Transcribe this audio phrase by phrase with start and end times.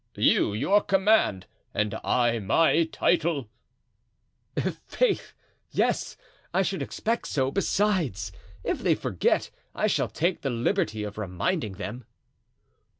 [0.17, 1.45] "You your command,
[1.75, 3.51] and I my title?"
[4.57, 5.33] "I'faith!
[5.69, 8.31] yes—I should expect so; besides,
[8.63, 12.05] if they forget, I shall take the liberty of reminding them."